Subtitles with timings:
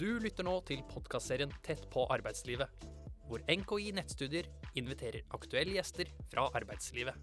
[0.00, 2.84] Du lytter nå til podkastserien Tett på arbeidslivet,
[3.28, 7.18] hvor NKI Nettstudier inviterer aktuelle gjester fra arbeidslivet.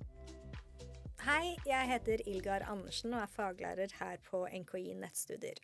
[1.26, 5.58] Hei, jeg heter Ilgar Andersen og er faglærer her på NKI Nettstudier.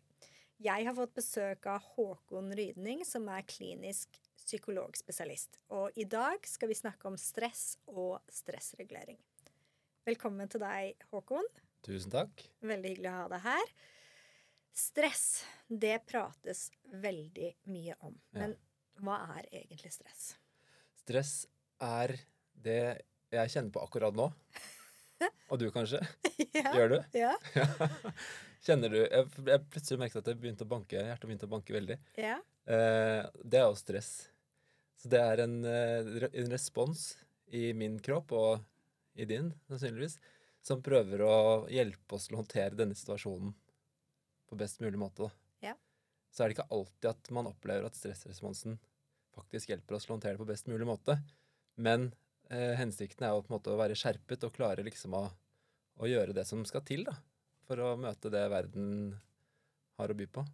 [0.65, 5.61] Jeg har fått besøk av Håkon Rydning, som er klinisk psykologspesialist.
[5.77, 9.21] Og i dag skal vi snakke om stress og stressregulering.
[10.09, 11.53] Velkommen til deg, Håkon.
[11.85, 12.47] Tusen takk.
[12.65, 13.75] Veldig hyggelig å ha deg her.
[14.75, 16.67] Stress, det prates
[16.99, 18.15] veldig mye om.
[18.35, 18.55] Men
[19.03, 20.33] hva er egentlig stress?
[20.99, 21.33] Stress
[21.83, 22.15] er
[22.65, 22.81] det
[23.35, 24.27] jeg kjenner på akkurat nå.
[25.51, 26.01] Og du kanskje?
[26.51, 26.73] Ja.
[26.75, 26.97] Gjør du?
[27.23, 27.31] Ja.
[28.65, 31.75] Kjenner du Jeg, jeg plutselig merket at det begynte å banke, hjertet begynte å banke
[31.75, 31.99] veldig.
[32.19, 32.39] ja.
[32.65, 34.09] Eh, det er jo stress.
[34.97, 37.11] Så det er en, eh, en respons
[37.53, 38.63] i min kropp, og
[39.21, 40.17] i din sannsynligvis,
[40.65, 41.35] som prøver å
[41.69, 43.53] hjelpe oss til å håndtere denne situasjonen
[44.55, 45.27] på best mulig måte.
[45.27, 45.69] Da.
[45.71, 45.77] Ja.
[46.31, 48.79] Så er det ikke alltid at man opplever at stressresponsen
[49.35, 51.17] faktisk hjelper oss å håndtere det på best mulig måte.
[51.75, 52.09] Men
[52.49, 55.25] eh, hensikten er jo på en måte å være skjerpet og klare liksom å,
[55.99, 57.17] å gjøre det som skal til da,
[57.67, 58.87] for å møte det verden
[59.99, 60.45] har å by på.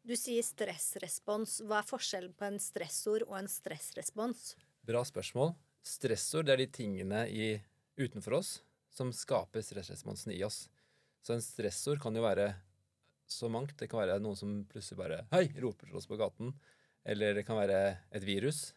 [0.00, 1.58] Du sier stressrespons.
[1.68, 4.54] Hva er forskjellen på en stressord og en stressrespons?
[4.88, 5.52] Bra spørsmål.
[5.84, 7.52] Stressord det er de tingene i,
[8.00, 8.58] utenfor oss
[8.92, 10.64] som skaper stressresponsen i oss.
[11.20, 12.54] Så en stressord kan jo være
[13.30, 13.76] så mangt.
[13.78, 15.46] Det kan være noen som plutselig bare Hei!
[15.62, 16.52] roper til oss på gaten.
[17.06, 17.80] Eller det kan være
[18.14, 18.70] et virus.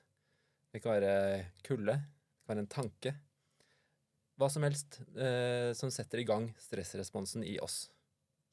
[0.71, 1.97] Det kan være kulde.
[1.97, 3.15] Det kan være en tanke.
[4.39, 7.87] Hva som helst eh, som setter i gang stressresponsen i oss.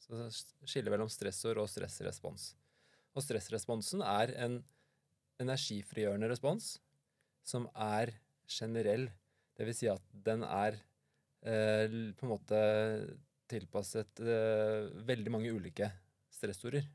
[0.01, 0.27] Så
[0.69, 2.55] skiller mellom stressord og stressrespons.
[3.17, 4.61] Og stressresponsen er en
[5.41, 6.75] energifrigjørende respons
[7.47, 8.12] som er
[8.51, 9.09] generell.
[9.56, 10.77] Det vil si at den er
[11.45, 12.61] eh, på en måte
[13.51, 15.91] tilpasset eh, veldig mange ulike
[16.33, 16.87] stressorder.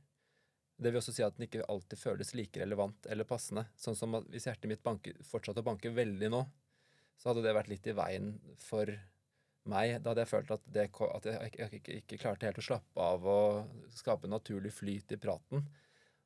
[0.75, 3.63] Det vil også si at den ikke alltid føles like relevant eller passende.
[3.79, 4.83] Sånn som at hvis hjertet mitt
[5.27, 6.41] fortsatte å banke veldig nå,
[7.15, 8.91] så hadde det vært litt i veien for
[9.71, 9.95] meg.
[10.01, 13.07] Da hadde jeg følt at, det, at jeg ikke, ikke, ikke klarte helt å slappe
[13.07, 15.63] av og skape naturlig flyt i praten.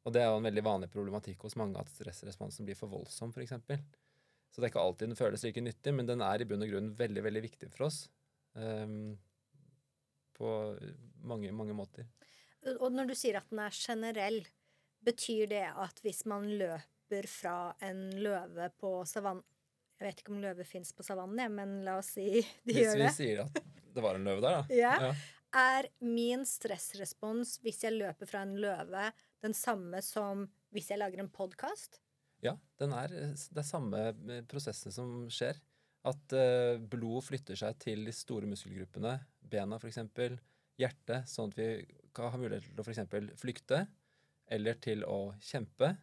[0.08, 3.34] Og det er jo en veldig vanlig problematikk hos mange at stressresponsen blir for voldsom,
[3.36, 3.54] f.eks.
[4.50, 6.72] Så det er ikke alltid den føles like nyttig, men den er i bunn og
[6.72, 8.08] grunn veldig veldig viktig for oss.
[8.58, 9.18] ehm,
[10.40, 10.54] på
[11.28, 12.08] mange, mange måter.
[12.80, 14.40] Og når du sier at den er generell,
[15.06, 19.46] betyr det at hvis man løper fra en løve på savannen
[20.00, 22.28] Jeg vet ikke om løve fins på savannen, men la oss si
[22.68, 24.76] de Hvis gjør vi sier at det var en løve der, da.
[24.76, 25.14] Ja.
[25.60, 29.10] Er min stressrespons hvis jeg løper fra en løve,
[29.44, 30.46] den samme som
[30.76, 32.00] hvis jeg lager en podkast?
[32.46, 34.04] Ja, den er, det er samme
[34.48, 35.58] prosessen som skjer.
[36.08, 39.18] At eh, blod flytter seg til de store muskelgruppene,
[39.52, 40.00] bena f.eks.,
[40.80, 41.70] hjertet, sånn at vi
[42.16, 43.40] kan ha mulighet til å f.eks.
[43.42, 43.84] flykte
[44.50, 45.94] eller til å kjempe.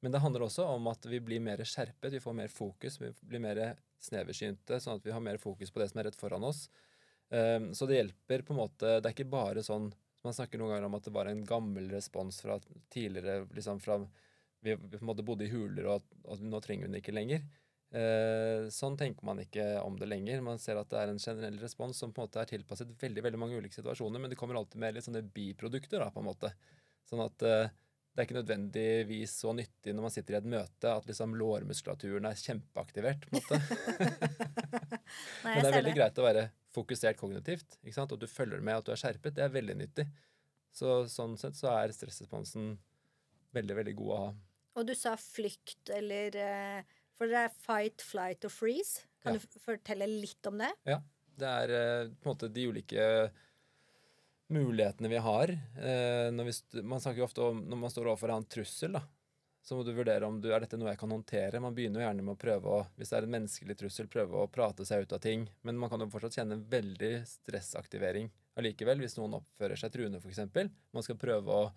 [0.00, 3.10] Men det handler også om at vi blir mer skjerpet, vi får mer fokus, vi
[3.20, 3.62] blir mer
[4.02, 6.68] sneversynte, sånn at vi har mer fokus på det som er rett foran oss.
[7.32, 9.90] Um, så det hjelper på en måte Det er ikke bare sånn
[10.24, 12.54] Man snakker noen ganger om at det var en gammel respons fra
[12.88, 13.98] tidligere, liksom fra
[14.64, 17.14] vi, på en måte bodde i huler, og at, at nå trenger vi den ikke
[17.14, 17.44] lenger.
[17.88, 20.42] Eh, sånn tenker man ikke om det lenger.
[20.44, 23.24] Man ser at det er en generell respons som på en måte er tilpasset veldig
[23.24, 26.02] veldig mange ulike situasjoner, men det kommer alltid med litt sånne biprodukter.
[26.02, 26.52] da, på en måte.
[27.08, 27.70] Sånn at eh,
[28.12, 32.28] det er ikke nødvendigvis så nyttig når man sitter i et møte at liksom lårmuskulaturen
[32.28, 33.24] er kjempeaktivert.
[33.24, 33.60] på en måte.
[35.46, 38.12] Nei, Men det er veldig veldig greit å være fokusert kognitivt, ikke sant?
[38.12, 39.36] og du følger med at du er skjerpet.
[39.38, 40.08] Det er veldig nyttig.
[40.74, 42.74] Så sånn sett så er stressresponsen
[43.56, 44.28] veldig, veldig god å ha.
[44.78, 49.04] Og du sa flykt eller eh, For det er fight, flight og freeze.
[49.24, 49.40] Kan Ja.
[49.42, 50.70] du fortelle litt om det?
[50.86, 51.00] Ja,
[51.38, 53.06] det er eh, på en måte de ulike
[54.48, 55.50] mulighetene vi har.
[55.50, 59.02] Eh, vi man snakker jo ofte om når man står overfor en trussel, da,
[59.62, 61.60] så må du vurdere om du, er dette noe jeg kan håndtere.
[61.60, 64.40] Man begynner jo gjerne med å prøve å, hvis det er en menneskelig trussel, prøve
[64.40, 65.44] å prate seg ut av ting.
[65.66, 70.22] Men man kan jo fortsatt kjenne en veldig stressaktivering allikevel, hvis noen oppfører seg truende,
[70.22, 70.40] f.eks.
[70.94, 71.68] Man skal prøve å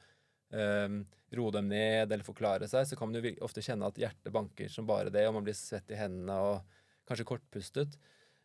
[0.53, 0.95] eh,
[1.38, 4.72] roe dem ned eller forklare seg, så kan man jo ofte kjenne at hjertet banker
[4.72, 7.96] som bare det, og man blir svett i hendene og kanskje kortpustet.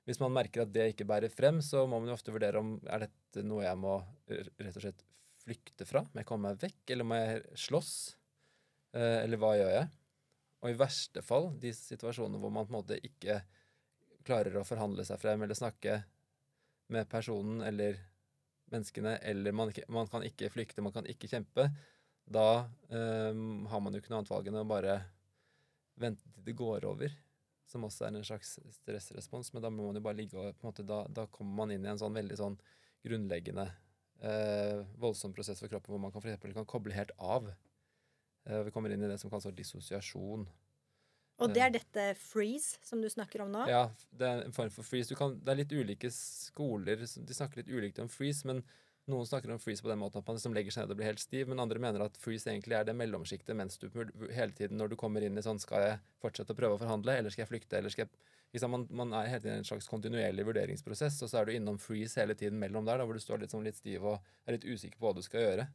[0.06, 2.76] Hvis man merker at det ikke bærer frem, så må man jo ofte vurdere om
[2.86, 3.98] er dette noe jeg må
[4.30, 5.02] rett og slett
[5.42, 6.04] flykte fra.
[6.12, 7.92] Må jeg komme meg vekk, eller må jeg slåss?
[8.94, 9.88] Eh, eller hva gjør jeg?
[10.62, 13.40] Og i verste fall, de situasjonene hvor man på en måte ikke
[14.26, 16.00] klarer å forhandle seg frem eller snakke
[16.94, 17.98] med personen eller
[18.72, 21.68] menneskene, eller man, man kan ikke flykte, man kan ikke kjempe,
[22.26, 23.32] da eh,
[23.70, 24.96] har man jo ikke noe annet valg enn å bare
[26.00, 27.14] vente til det går over
[27.66, 30.66] som også er en slags stressrespons, men da må man jo bare ligge og på
[30.66, 32.58] en måte, da, da kommer man inn i en sånn veldig sånn
[33.06, 33.64] grunnleggende
[34.22, 37.50] eh, voldsom prosess for kroppen hvor man kan for eksempel kan koble helt av.
[38.46, 40.46] Eh, Vi kommer inn i det som kalles dissosiasjon.
[41.36, 43.66] Og det er dette freeze som du snakker om nå?
[43.68, 45.10] Ja, det er en form for freeze.
[45.10, 48.62] Du kan, det er litt ulike skoler, de snakker litt ulikt om freeze, men
[49.10, 51.10] noen snakker om freeze på den måten at man liksom legger seg ned og blir
[51.10, 53.86] helt stiv, men andre mener at freeze egentlig er det mellomsjiktet mens du
[54.34, 57.14] hele tiden når du kommer inn i sånn skal jeg fortsette å prøve å forhandle,
[57.20, 58.14] eller skal jeg flykte, eller skal jeg
[58.56, 61.56] liksom, man, man er hele tiden i en slags kontinuerlig vurderingsprosess, og så er du
[61.56, 64.18] innom freeze hele tiden mellom der, da, hvor du står litt, sånn litt stiv og
[64.46, 65.68] er litt usikker på hva du skal gjøre.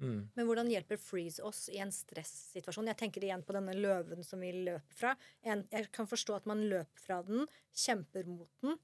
[0.00, 0.20] Mm.
[0.32, 2.88] Men hvordan hjelper freeze oss i en stressituasjon?
[2.88, 5.12] Jeg tenker igjen på denne løven som vi løper fra.
[5.44, 7.44] Jeg kan forstå at man løper fra den,
[7.76, 8.78] kjemper mot den,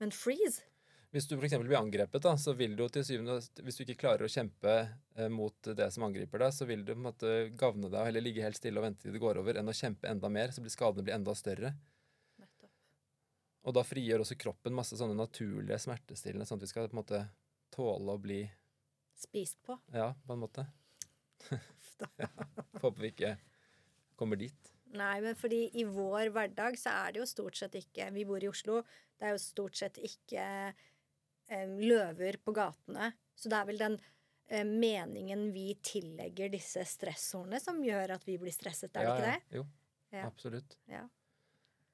[0.00, 0.64] men freeze?
[1.10, 1.56] Hvis du f.eks.
[1.58, 4.74] blir angrepet, da, så vil du til syvende Hvis du ikke klarer å kjempe
[5.16, 8.06] eh, mot det som angriper deg, så vil du på en måte gavne deg og
[8.06, 10.54] heller ligge helt stille og vente til det går over, enn å kjempe enda mer,
[10.54, 11.72] så blir skadene blir enda større.
[12.38, 12.70] Nettopp.
[13.66, 17.02] Og da frigjør også kroppen masse sånne naturlige smertestillende, sånn at vi skal på en
[17.02, 17.24] måte
[17.74, 18.44] tåle å bli
[19.20, 19.74] Spist på.
[19.92, 20.62] Ja, på en måte.
[22.16, 22.28] ja.
[22.80, 23.34] Håper vi ikke
[24.16, 24.70] kommer dit.
[24.96, 28.42] Nei, men fordi i vår hverdag så er det jo stort sett ikke Vi bor
[28.42, 28.80] i Oslo.
[29.20, 30.46] Det er jo stort sett ikke
[31.66, 33.12] løver på gatene.
[33.36, 33.96] Så det er vel den
[34.48, 39.30] eh, meningen vi tillegger disse stressordene som gjør at vi blir stresset, er det ikke
[39.32, 39.58] det?
[39.60, 39.66] Jo,
[40.12, 40.26] Ja.
[40.26, 40.76] absolutt.
[40.90, 41.04] Ja.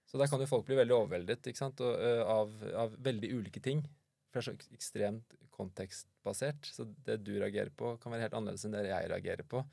[0.07, 1.81] Så der kan jo folk bli veldig overveldet ikke sant?
[1.83, 1.97] Og,
[2.31, 2.53] av,
[2.87, 3.83] av veldig ulike ting.
[4.31, 6.69] For det er så ekstremt kontekstbasert.
[6.71, 9.65] Så det du reagerer på, kan være helt annerledes enn det jeg reagerer på.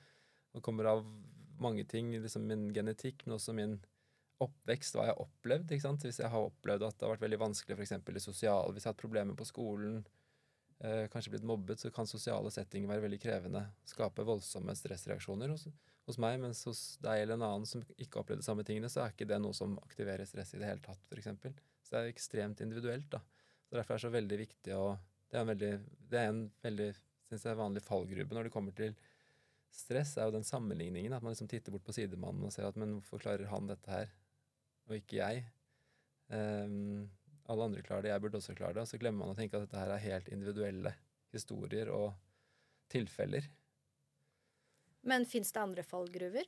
[0.53, 1.03] Det kommer av
[1.61, 3.77] mange ting, liksom min genetikk, men også min
[4.47, 5.71] oppvekst, hva jeg har opplevd.
[5.71, 6.05] ikke sant?
[6.05, 8.91] Hvis jeg har opplevd at det har vært veldig vanskelig eksempel i sosial, hvis jeg
[8.91, 10.01] har hatt problemer på skolen,
[10.79, 13.63] eh, kanskje blitt mobbet, så kan sosiale settinger være veldig krevende.
[13.89, 15.67] Skape voldsomme stressreaksjoner hos,
[16.07, 18.91] hos meg, mens hos deg eller en annen som ikke har opplevd de samme tingene,
[18.91, 21.31] så er ikke det noe som aktiverer stress i det hele tatt, f.eks.
[21.83, 23.23] Så det er ekstremt individuelt, da.
[23.69, 24.85] Så Derfor er det så veldig viktig å
[25.33, 25.69] Det er en veldig,
[26.11, 26.91] det er en veldig
[27.33, 28.93] synes jeg, vanlig fallgruppe når det kommer til
[29.73, 31.15] stress, er jo den sammenligningen.
[31.15, 33.89] At man liksom titter bort på sidemannen og ser at men hvorfor klarer han dette
[33.89, 34.11] her,
[34.89, 35.43] og ikke jeg?
[36.33, 37.09] Um,
[37.51, 38.85] alle andre klarer det, jeg burde også klare det.
[38.85, 40.93] Og så glemmer man å tenke at dette her er helt individuelle
[41.33, 42.13] historier og
[42.93, 43.47] tilfeller.
[45.03, 46.47] Men fins det andre fallgruver?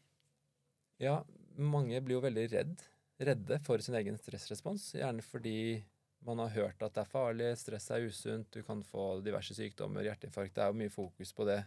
[1.04, 1.20] Ja,
[1.60, 2.86] mange blir jo veldig redd,
[3.20, 4.94] redde for sin egen stressrespons.
[4.96, 5.84] Gjerne fordi
[6.26, 10.08] man har hørt at det er farlig, stress er usunt, du kan få diverse sykdommer,
[10.08, 10.56] hjerteinfarkt.
[10.56, 11.60] Det er jo mye fokus på det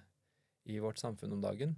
[0.69, 1.77] i vårt samfunn om dagen.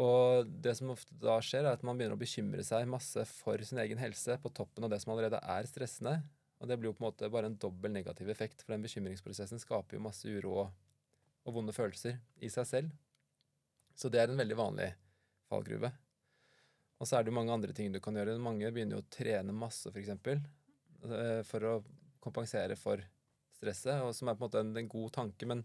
[0.00, 3.60] Og det som ofte da skjer, er at man begynner å bekymre seg masse for
[3.62, 6.16] sin egen helse på toppen av det som allerede er stressende.
[6.58, 9.62] Og det blir jo på en måte bare en dobbel negativ effekt, for den bekymringsprosessen
[9.62, 10.72] skaper jo masse uro og,
[11.46, 12.94] og vonde følelser i seg selv.
[13.94, 14.90] Så det er en veldig vanlig
[15.50, 15.92] fallgruve.
[16.98, 18.34] Og så er det jo mange andre ting du kan gjøre.
[18.42, 19.94] Mange begynner jo å trene masse, f.eks.
[19.94, 20.42] For, eksempel,
[21.06, 21.74] eh, for å
[22.24, 23.02] kompensere for
[23.54, 25.62] stresset, og som er på en måte en, en god tanke, men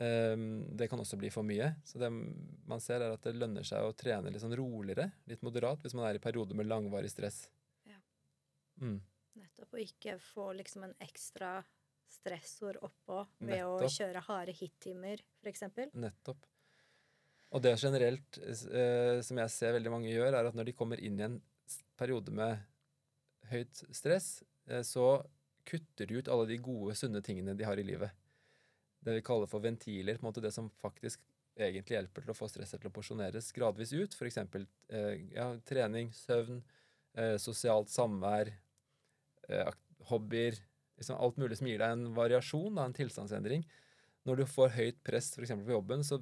[0.00, 1.74] det kan også bli for mye.
[1.84, 5.42] Så det man ser, er at det lønner seg å trene litt sånn roligere, litt
[5.44, 7.42] moderat, hvis man er i perioder med langvarig stress.
[7.84, 7.98] Ja.
[8.80, 9.00] Mm.
[9.40, 9.74] Nettopp.
[9.74, 11.58] Og ikke få liksom en ekstra
[12.10, 15.68] stressord oppå ved å kjøre harde hit-timer, f.eks.
[15.92, 16.48] Nettopp.
[17.50, 21.02] Og det generelt eh, som jeg ser veldig mange gjør, er at når de kommer
[21.02, 21.38] inn i en
[21.98, 22.62] periode med
[23.50, 25.18] høyt stress, eh, så
[25.66, 28.14] kutter de ut alle de gode, sunne tingene de har i livet.
[29.00, 31.22] Det vi kaller for ventiler, på en måte det som faktisk
[31.60, 34.16] egentlig hjelper til å få stresset til å porsjoneres gradvis ut.
[34.16, 34.40] F.eks.
[34.40, 36.60] Eh, ja, trening, søvn,
[37.16, 38.52] eh, sosialt samvær,
[39.48, 39.72] eh,
[40.10, 40.60] hobbyer.
[41.00, 43.64] Liksom alt mulig som gir deg en variasjon, da, en tilstandsendring.
[44.28, 45.56] Når du får høyt press f.eks.
[45.64, 46.20] på jobben, så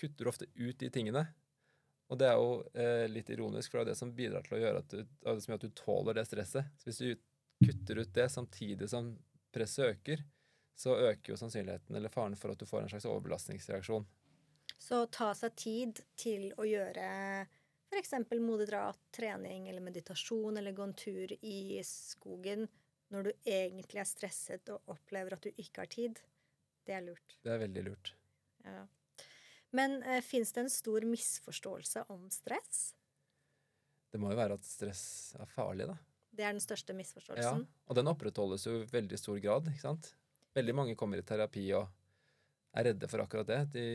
[0.00, 1.26] kutter du ofte ut de tingene.
[2.10, 4.60] Og det er jo eh, litt ironisk, for det er det som bidrar til å
[4.60, 6.70] gjøre at du, at du tåler det stresset.
[6.78, 7.10] Så hvis du
[7.60, 9.12] kutter ut det samtidig som
[9.54, 10.24] presset øker,
[10.74, 14.06] så øker jo sannsynligheten eller faren for at du får en slags overbelastningsreaksjon.
[14.80, 17.08] Så ta seg tid til å gjøre
[17.90, 18.14] f.eks.
[18.40, 22.68] moderat trening eller meditasjon eller gå en tur i skogen
[23.10, 26.20] når du egentlig er stresset og opplever at du ikke har tid.
[26.86, 27.36] Det er lurt.
[27.42, 28.12] Det er veldig lurt.
[28.64, 28.84] Ja.
[29.76, 32.94] Men eh, fins det en stor misforståelse om stress?
[34.10, 35.04] Det må jo være at stress
[35.38, 35.98] er farlig, da.
[36.30, 37.66] Det er den største misforståelsen?
[37.66, 40.12] Ja, og den opprettholdes jo i veldig stor grad, ikke sant?
[40.56, 41.86] Veldig mange kommer i terapi og
[42.74, 43.60] er redde for akkurat det.
[43.74, 43.86] De,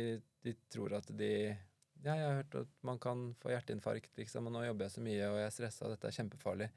[0.43, 1.31] de tror at de
[2.05, 5.01] Ja, jeg har hørt at man kan få hjerteinfarkt, liksom, og nå jobber jeg så
[5.01, 6.67] mye, og jeg er stressa, dette er kjempefarlig.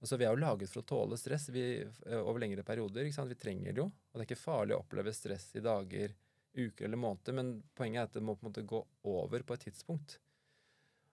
[0.00, 3.04] Og så Vi er jo laget for å tåle stress vi, eh, over lengre perioder.
[3.04, 3.86] Vi trenger det jo.
[3.86, 6.14] Og det er ikke farlig å oppleve stress i dager,
[6.56, 9.54] uker eller måneder, men poenget er at det må på en måte gå over på
[9.54, 10.18] et tidspunkt.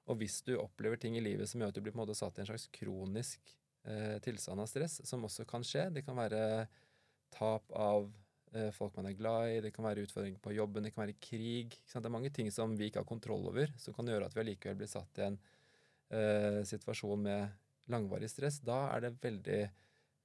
[0.08, 2.18] Og hvis du opplever ting i livet som gjør at du blir på en måte
[2.18, 3.54] satt i en slags kronisk
[3.86, 5.90] eh, tilstand av stress, som også kan skje.
[5.96, 6.68] Det kan være
[7.34, 8.08] tap av
[8.54, 11.20] eh, folk man er glad i, det kan være utfordringer på jobben, det kan være
[11.22, 11.78] krig.
[11.90, 14.44] Det er mange ting som vi ikke har kontroll over, som kan gjøre at vi
[14.46, 15.40] allikevel blir satt i en
[16.14, 18.62] eh, situasjon med langvarig stress.
[18.64, 19.62] Da er det veldig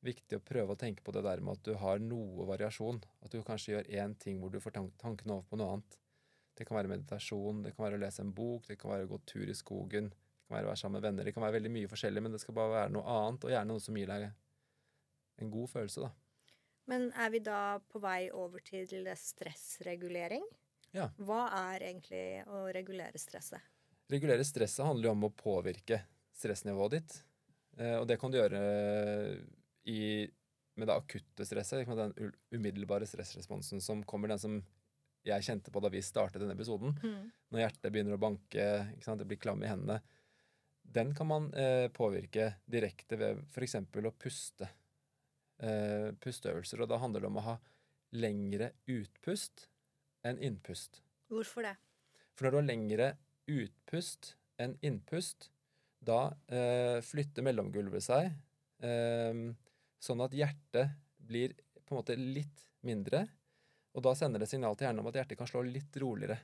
[0.07, 3.01] viktig å prøve å tenke på det der med at du har noe variasjon.
[3.25, 5.99] At du kanskje gjør én ting hvor du får tank tankene over på noe annet.
[6.59, 9.13] Det kan være meditasjon, det kan være å lese en bok, det kan være å
[9.13, 11.29] gå tur i skogen, det kan være å være sammen med venner.
[11.29, 13.71] Det kan være veldig mye forskjellig, men det skal bare være noe annet, og gjerne
[13.71, 14.27] noe som gir deg
[15.39, 16.28] en god følelse, da.
[16.89, 18.89] Men er vi da på vei over til
[19.21, 20.45] stressregulering?
[20.97, 21.11] Ja.
[21.21, 21.43] Hva
[21.73, 23.61] er egentlig å regulere stresset?
[24.09, 26.01] Regulere stresset handler jo om å påvirke
[26.39, 27.19] stressnivået ditt.
[27.77, 28.63] Eh, og det kan du gjøre
[29.89, 30.01] i,
[30.81, 34.59] med det akutte stresset, med den umiddelbare stressresponsen som kommer, den som
[35.29, 36.97] jeg kjente på da vi startet denne episoden.
[37.53, 38.65] Når hjertet begynner å banke,
[38.97, 40.01] det blir klam i hendene.
[40.89, 43.77] Den kan man eh, påvirke direkte ved f.eks.
[43.77, 44.71] å puste.
[45.59, 46.85] Eh, pusteøvelser.
[46.85, 47.57] Og da handler det om å ha
[48.15, 49.67] lengre utpust
[50.27, 51.01] enn innpust.
[51.29, 51.75] Hvorfor det?
[52.39, 53.09] For når du har lengre
[53.51, 55.49] utpust enn innpust,
[55.99, 58.29] da eh, flytter mellomgulvet seg
[58.87, 59.41] eh,
[59.99, 60.95] sånn at hjertet
[61.29, 63.25] blir på en måte litt mindre,
[63.99, 66.37] og da sender det signal til hjernen om at hjertet kan slå litt roligere.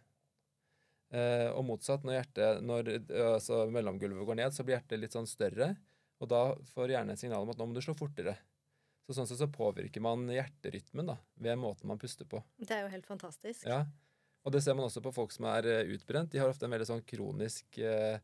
[1.15, 2.91] Eh, og motsatt, når, hjertet, når
[3.37, 5.71] altså mellomgulvet går ned, så blir hjertet litt sånn større,
[6.19, 6.43] og da
[6.75, 8.35] får hjernen et signal om at nå må du slå fortere.
[9.05, 12.41] Så sånn sett så påvirker man hjerterytmen da, ved måten man puster på.
[12.57, 13.67] Det er jo helt fantastisk.
[13.69, 13.83] Ja,
[14.45, 16.33] og det ser man også på folk som er eh, utbrent.
[16.33, 18.17] De har ofte en veldig sånn kronisk eh,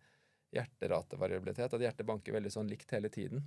[0.57, 3.45] hjerteratevariabilitet, at hjertet banker veldig sånn likt hele tiden.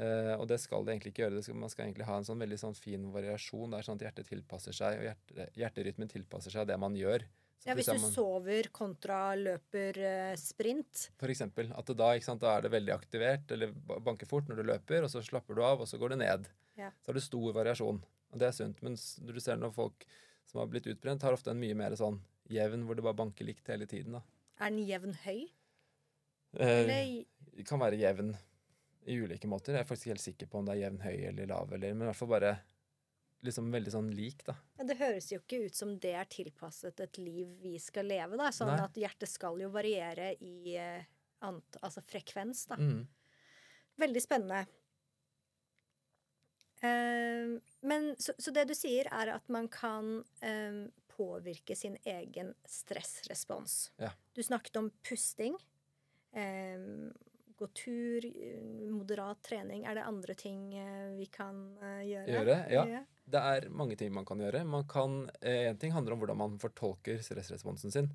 [0.00, 1.38] Eh, og det skal det egentlig ikke gjøre.
[1.38, 3.70] Det skal, man skal egentlig ha en sånn veldig sånn fin variasjon.
[3.70, 7.26] Det er sånn at hjertet tilpasser seg, og hjerte, hjerterytmen tilpasser seg det man gjør.
[7.62, 12.66] Ja, Hvis du sover kontra løper eh, sprint, For eksempel at da, sant, da er
[12.66, 13.70] det veldig aktivert, eller
[14.02, 16.50] banker fort når du løper, og så slapper du av, og så går det ned.
[16.80, 16.90] Ja.
[17.04, 18.82] Så har du stor variasjon, og det er sunt.
[18.82, 20.06] Men når du ser når folk
[20.50, 22.18] som har blitt utbrent, har ofte en mye mer sånn
[22.50, 24.18] jevn, hvor det bare banker likt hele tiden.
[24.18, 24.24] da.
[24.58, 25.38] er den jevn høy?
[26.58, 27.12] Eh, Eller
[27.56, 28.34] det kan være jevn
[29.06, 29.76] i ulike måter.
[29.76, 31.94] Jeg er faktisk ikke helt sikker på om det er jevn høy eller lav, eller,
[31.94, 32.56] men i hvert fall bare
[33.46, 34.54] liksom veldig sånn lik, da.
[34.78, 38.38] ja, Det høres jo ikke ut som det er tilpasset et liv vi skal leve,
[38.40, 38.50] da.
[38.54, 38.84] Sånn Nei.
[38.84, 41.02] at hjertet skal jo variere i eh,
[41.46, 42.78] ant altså frekvens, da.
[42.78, 43.02] Mm.
[44.02, 44.62] Veldig spennende.
[46.82, 50.80] Eh, men så, så det du sier, er at man kan um,
[51.12, 53.92] påvirke sin egen stressrespons.
[54.02, 54.14] Ja.
[54.34, 55.58] Du snakket om pusting.
[56.32, 56.78] eh,
[57.62, 59.86] gå tur, eh, moderat trening.
[59.86, 62.36] Er det andre ting eh, vi kan eh, gjøre?
[62.36, 63.02] Gjøre, ja.
[63.32, 64.64] Det er mange ting man kan gjøre.
[64.66, 68.10] Man kan, en ting handler om hvordan man fortolker stressresponsen sin.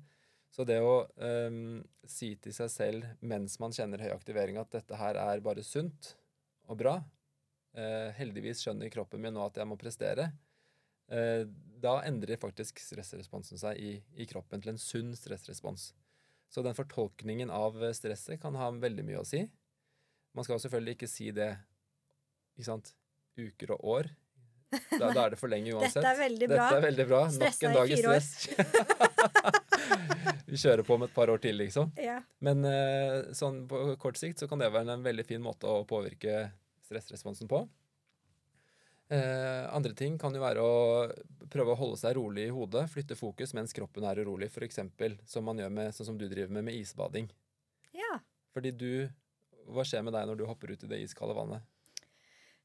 [0.52, 4.96] Så det å ehm, si til seg selv mens man kjenner høy aktivering at dette
[4.98, 6.14] her er bare sunt
[6.68, 6.94] og bra
[7.76, 10.30] eh, Heldigvis skjønner kroppen min nå at jeg må prestere.
[11.12, 11.44] Eh,
[11.80, 15.92] da endrer faktisk stressresponsen seg i, i kroppen til en sunn stressrespons.
[16.48, 19.42] Så den fortolkningen av stresset kan ha veldig mye å si.
[20.36, 21.50] Man skal selvfølgelig ikke si det
[22.56, 22.94] ikke sant,
[23.38, 24.04] uker og år.
[24.68, 25.94] Da, da er det for lenge uansett.
[26.02, 26.64] Dette er veldig bra.
[26.64, 27.20] Dette er veldig bra.
[27.32, 28.28] Stressa Nok en dag i stress.
[30.48, 31.86] Vi kjører på om et par år til, liksom.
[32.00, 32.18] Ja.
[32.44, 35.84] Men eh, sånn på kort sikt så kan det være en veldig fin måte å
[35.88, 36.32] påvirke
[36.88, 37.58] stressresponsen på.
[39.08, 40.72] Eh, andre ting kan jo være å
[41.48, 44.82] prøve å holde seg rolig i hodet, flytte fokus mens kroppen er urolig, f.eks.
[45.24, 47.30] som man gjør med, sånn som du driver med med isbading.
[47.96, 48.18] ja.
[48.52, 49.08] Fordi du
[49.68, 51.64] Hva skjer med deg når du hopper ut i det iskalde vannet?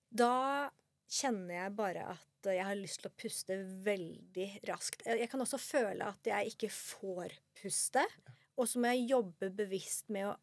[0.07, 0.71] Da
[1.11, 5.03] kjenner jeg bare at jeg har lyst til å puste veldig raskt.
[5.03, 8.05] Jeg jeg kan også føle at jeg ikke får puste.
[8.55, 10.37] Og så må jeg jobbe bevisst med å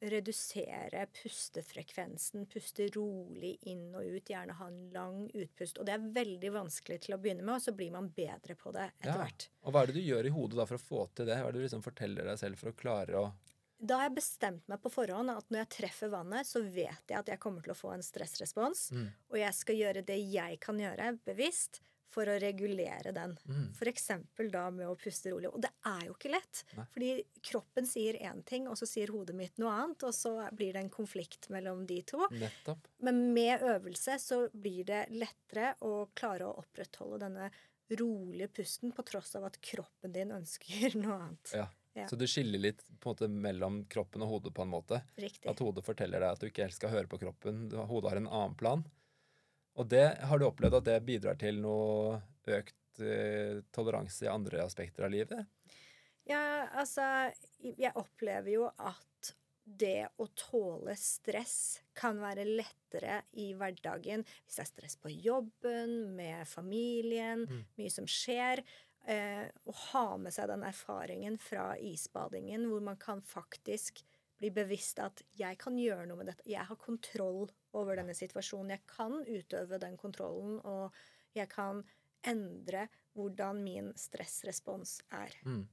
[0.00, 2.46] redusere pustefrekvensen.
[2.46, 4.28] Puste rolig inn og ut.
[4.30, 5.78] Gjerne ha en lang utpust.
[5.78, 8.72] Og det er veldig vanskelig til å begynne med, og så blir man bedre på
[8.72, 9.18] det etter Ja.
[9.22, 9.48] hvert.
[9.62, 11.36] Og hva er det du gjør i hodet da for å få til det?
[11.36, 13.32] Hva er det du liksom forteller deg selv for å klare å
[13.80, 17.16] Da har jeg bestemt meg på forhånd at når jeg treffer vannet, så vet jeg
[17.16, 18.90] at jeg kommer til å få en stressrespons.
[18.90, 19.12] Mm.
[19.30, 21.80] Og jeg skal gjøre det jeg kan gjøre, bevisst,
[22.12, 23.34] for å regulere den.
[23.48, 23.70] Mm.
[23.74, 24.10] F.eks.
[24.52, 25.50] da med å puste rolig.
[25.52, 26.62] Og det er jo ikke lett.
[26.76, 26.86] Nei.
[26.94, 27.10] Fordi
[27.50, 30.84] kroppen sier én ting, og så sier hodet mitt noe annet, og så blir det
[30.86, 32.22] en konflikt mellom de to.
[32.32, 32.88] Nettopp.
[33.04, 37.50] Men med øvelse så blir det lettere å klare å opprettholde denne
[37.98, 41.54] rolige pusten på tross av at kroppen din ønsker noe annet.
[41.56, 41.68] Ja.
[41.98, 42.04] Ja.
[42.06, 45.00] Så du skiller litt på en måte mellom kroppen og hodet på en måte.
[45.18, 45.48] Riktig.
[45.50, 47.64] At hodet forteller deg at du ikke helt skal høre på kroppen.
[47.74, 48.84] Hodet har en annen plan.
[49.78, 52.18] Og det har du opplevd at det bidrar til noe
[52.48, 55.46] økt eh, toleranse i andre aspekter av livet?
[56.28, 57.30] Ja, altså
[57.62, 59.34] Jeg opplever jo at
[59.68, 66.14] det å tåle stress kan være lettere i hverdagen hvis det er stress på jobben,
[66.16, 67.64] med familien, Mm.
[67.76, 68.64] mye som skjer.
[69.08, 74.02] Eh, å ha med seg den erfaringen fra isbadingen, hvor man kan faktisk
[74.38, 76.44] bli bevisst at jeg kan gjøre noe med dette.
[76.46, 78.70] Jeg har kontroll over denne situasjonen.
[78.76, 80.94] Jeg kan utøve den kontrollen, og
[81.34, 81.82] jeg kan
[82.26, 82.86] endre
[83.18, 85.34] hvordan min stressrespons er.
[85.44, 85.64] Mm.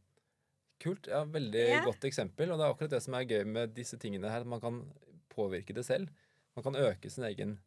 [0.82, 1.08] Kult.
[1.08, 1.84] Ja, veldig Ja.
[1.86, 2.52] godt eksempel.
[2.52, 4.42] Og det er akkurat det som er gøy med disse tingene her.
[4.42, 4.82] at Man kan
[5.30, 6.10] påvirke det selv.
[6.56, 7.60] Man kan øke sin egen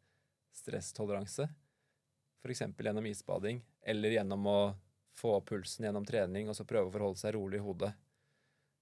[0.53, 1.49] stresstoleranse.
[2.45, 2.61] F.eks.
[2.79, 4.59] gjennom isbading, eller gjennom å
[5.19, 7.93] få opp pulsen gjennom trening og så prøve å forholde seg rolig i hodet.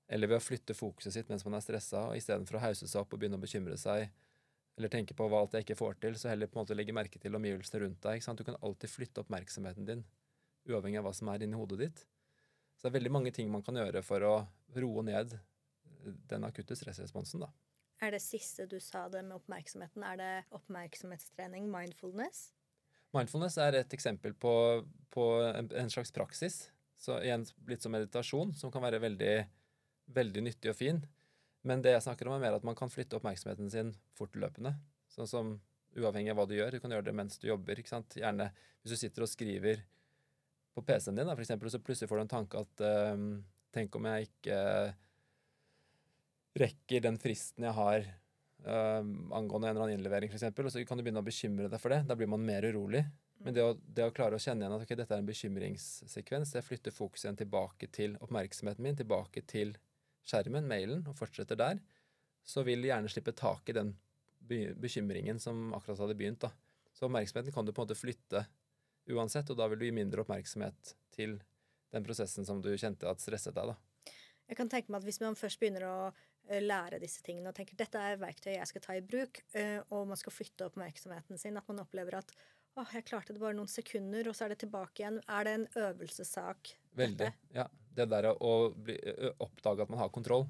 [0.08, 3.14] Eller ved å flytte fokuset sitt mens man er stressa, istedenfor å hause seg opp
[3.14, 4.06] og begynne å bekymre seg,
[4.76, 6.94] eller tenke på hva alt jeg ikke får til, så heller på en måte legge
[6.94, 8.22] merke til omgivelsene rundt deg.
[8.36, 10.04] Du kan alltid flytte oppmerksomheten din,
[10.68, 12.02] uavhengig av hva som er inni hodet ditt.
[12.76, 14.34] Så det er veldig mange ting man kan gjøre for å
[14.76, 15.32] roe ned
[16.28, 17.50] den akutte stressresponsen, da.
[18.04, 22.50] Er det siste du sa det med oppmerksomheten, er det oppmerksomhetstrening, mindfulness?
[23.16, 24.52] Mindfulness er et eksempel på,
[25.14, 26.66] på en, en slags praksis.
[27.00, 29.32] Så igjen litt som meditasjon, som kan være veldig,
[30.14, 31.00] veldig nyttig og fin.
[31.66, 34.76] Men det jeg snakker om, er mer at man kan flytte oppmerksomheten sin fortløpende.
[35.10, 35.56] Sånn som
[35.96, 36.76] uavhengig av hva du gjør.
[36.76, 37.78] Du kan gjøre det mens du jobber.
[37.80, 38.18] ikke sant?
[38.20, 38.50] Gjerne
[38.82, 39.82] hvis du sitter og skriver
[40.76, 43.28] på PC-en din, da, for eksempel, så plutselig får du en tanke at ehm,
[43.76, 44.58] Tenk om jeg ikke
[46.56, 50.96] rekker den fristen jeg har ehm, angående en eller annen innlevering, eksempel, og så kan
[50.96, 51.98] du begynne å bekymre deg for det.
[52.08, 53.02] Da blir man mer urolig.
[53.44, 56.54] Men det å, det å klare å kjenne igjen at okay, dette er en bekymringssekvens,
[56.56, 59.74] jeg flytter fokuset igjen tilbake til oppmerksomheten min, tilbake til
[60.26, 61.80] skjermen, mailen, og fortsetter der,
[62.46, 63.94] så vil du gjerne slippe tak i den
[64.46, 66.44] bekymringen som akkurat hadde begynt.
[66.44, 66.52] da.
[66.94, 68.46] Så oppmerksomheten kan du på en måte flytte
[69.10, 71.38] uansett, og da vil du gi mindre oppmerksomhet til
[71.94, 73.72] den prosessen som du kjente at stresset deg.
[73.72, 74.12] da.
[74.46, 75.96] Jeg kan tenke meg at Hvis man først begynner å
[76.48, 79.80] eh, lære disse tingene og tenker dette er verktøy jeg skal ta i bruk, eh,
[79.90, 82.30] og man skal flytte oppmerksomheten sin, at man opplever at
[82.76, 85.18] åh, jeg klarte det bare noen sekunder, og så er det tilbake igjen.
[85.26, 86.74] Er det en øvelsessak?
[86.98, 87.32] Veldig.
[87.56, 87.66] Ja.
[87.96, 88.96] Det der å, bli,
[89.40, 90.46] oppdage at man har kontroll.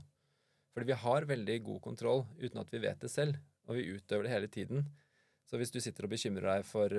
[0.75, 4.27] Fordi vi har veldig god kontroll uten at vi vet det selv, og vi utøver
[4.27, 4.83] det hele tiden.
[5.47, 6.91] Så hvis du sitter og bekymrer deg for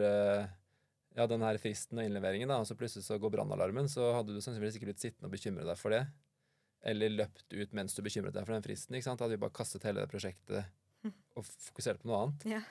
[1.18, 4.34] ja, den her fristen og innleveringen, da, og så plutselig så går brannalarmen, så hadde
[4.36, 6.04] du sannsynligvis ikke blitt sittende og bekymre deg for det.
[6.88, 8.96] Eller løpt ut mens du bekymret deg for den fristen.
[8.96, 9.20] ikke sant?
[9.20, 10.64] Da hadde vi bare kastet hele det prosjektet
[11.38, 12.46] og fokusert på noe annet.
[12.56, 12.62] Ja.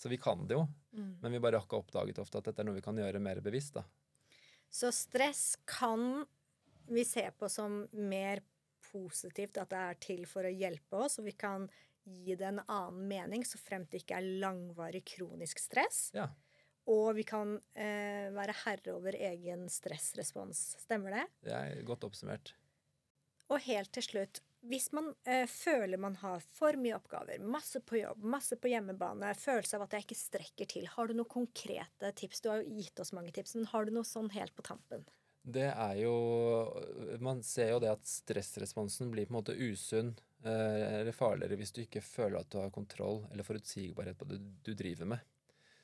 [0.00, 1.18] Så vi kan det jo, Mm.
[1.22, 3.38] men vi bare har ikke oppdaget ofte at dette er noe vi kan gjøre mer
[3.44, 3.74] bevisst.
[3.76, 3.84] da.
[4.70, 6.24] Så stress kan
[6.90, 8.42] vi ser på som mer
[8.90, 11.68] positivt, at det er til for å hjelpe oss, og vi kan
[12.04, 16.08] gi det en annen mening, så fremt det ikke er langvarig kronisk stress.
[16.16, 16.28] Ja.
[16.90, 20.62] Og vi kan eh, være herre over egen stressrespons.
[20.80, 21.26] Stemmer det?
[21.46, 22.54] Det er godt oppsummert.
[23.50, 28.00] Og helt til slutt, hvis man eh, føler man har for mye oppgaver, masse på
[28.00, 32.12] jobb, masse på hjemmebane, følelse av at jeg ikke strekker til, har du noen konkrete
[32.16, 32.42] tips?
[32.42, 35.06] Du har jo gitt oss mange tips, men har du noe sånn helt på tampen?
[35.40, 36.14] Det er jo
[37.24, 40.12] Man ser jo det at stressresponsen blir på en måte usunn
[40.44, 44.40] eh, eller farligere hvis du ikke føler at du har kontroll eller forutsigbarhet på det
[44.66, 45.24] du driver med.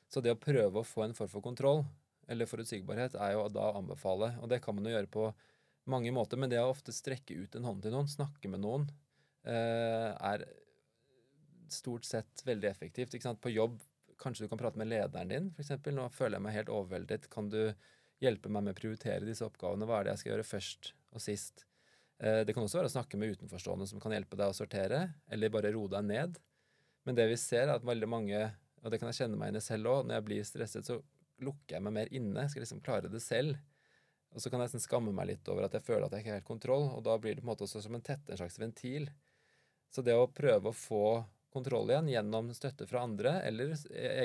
[0.07, 1.83] Så det å prøve å få en form for kontroll
[2.29, 5.27] eller forutsigbarhet er jo da å anbefale, og det kan man jo gjøre på
[5.87, 8.89] mange måter, men det å ofte strekke ut en hånd til noen, snakke med noen,
[9.47, 10.43] eh, er
[11.71, 13.15] stort sett veldig effektivt.
[13.39, 13.79] På jobb
[14.19, 15.71] kanskje du kan prate med lederen din, f.eks.
[15.93, 17.29] Nå føler jeg meg helt overveldet.
[17.31, 17.61] Kan du
[18.23, 19.87] hjelpe meg med å prioritere disse oppgavene.
[19.87, 21.65] Hva er det jeg skal gjøre først og sist?
[22.19, 25.01] Eh, Det kan også være å snakke med utenforstående som kan hjelpe deg å sortere,
[25.29, 26.39] eller bare roe deg ned.
[27.05, 28.41] Men det vi ser, er at veldig mange,
[28.83, 30.99] og det kan jeg kjenne meg inn i selv òg, når jeg blir stresset, så
[31.39, 32.47] lukker jeg meg mer inne.
[32.49, 33.55] Skal liksom klare det selv.
[34.33, 36.41] Og så kan jeg skamme meg litt over at jeg føler at jeg ikke har
[36.41, 38.59] helt kontroll, og da blir det på en måte også som en tette, en slags
[38.59, 39.07] ventil.
[39.93, 43.71] Så det å prøve å få kontroll igjen gjennom støtte fra andre, eller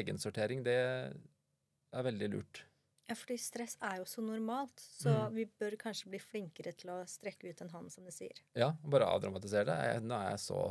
[0.01, 2.65] egensortering, det er veldig lurt.
[3.13, 5.35] Ja, fordi stress er jo så normalt, så Mm.
[5.35, 8.33] vi bør kanskje bli flinkere til å strekke ut en hånd, som du sier.
[8.57, 9.77] Ja, bare avdramatisere det.
[9.91, 10.63] Jeg, nå er jeg så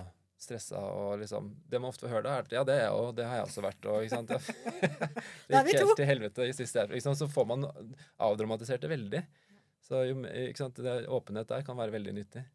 [0.41, 2.95] stressa og liksom Det man ofte får høre, da, er at ja, det er jeg
[2.97, 4.27] òg, det har jeg også vært, og ikke sant.
[5.51, 7.13] det gikk helt til helvete i siste ikke?
[7.21, 7.69] Så får man
[8.17, 9.21] avdramatisert det veldig.
[9.86, 10.01] Så
[10.49, 10.82] ikke sant?
[10.82, 12.45] Det, åpenhet der kan være veldig nyttig.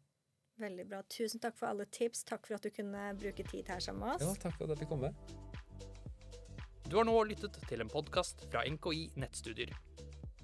[0.59, 1.03] Veldig bra.
[1.07, 2.25] Tusen takk for alle tips.
[2.27, 4.83] Takk for at du kunne bruke tid her sammen med Ja, takk for at jeg
[4.83, 5.13] fikk komme.
[6.87, 9.73] Du har nå lyttet til en podkast fra NKI Nettstudier.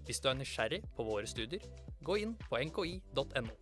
[0.03, 1.63] Hvis du er nysgjerrig på våre studier,
[2.03, 3.53] gå inn på nki.no.